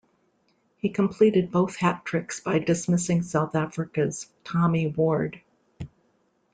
He 0.77 0.89
completed 0.89 1.51
both 1.51 1.75
hat-tricks 1.75 2.39
by 2.39 2.57
dismissing 2.57 3.21
South 3.21 3.53
Africa's 3.53 4.27
Tommy 4.43 4.87
Ward. 4.87 5.41